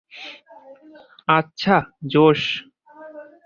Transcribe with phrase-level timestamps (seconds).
[1.29, 1.75] আচ্ছা,
[2.13, 2.41] জোশ।